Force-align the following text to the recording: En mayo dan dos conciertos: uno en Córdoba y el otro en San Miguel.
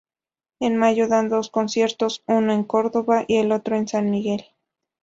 En 0.59 0.77
mayo 0.77 1.07
dan 1.07 1.29
dos 1.29 1.51
conciertos: 1.51 2.23
uno 2.25 2.53
en 2.53 2.63
Córdoba 2.63 3.23
y 3.27 3.37
el 3.37 3.51
otro 3.51 3.75
en 3.75 3.87
San 3.87 4.09
Miguel. 4.09 4.45